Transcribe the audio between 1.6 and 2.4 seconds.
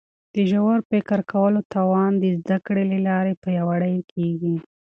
توان د